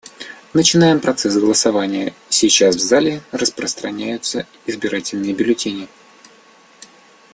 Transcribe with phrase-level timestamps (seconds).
[0.55, 5.87] Начинаем процесс голосования; сейчас в зале распространяются избирательные бюллетени.